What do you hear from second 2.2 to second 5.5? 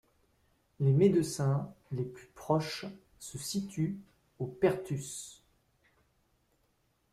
proches se situent au Perthus.